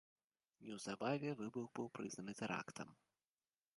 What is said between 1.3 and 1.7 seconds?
выбух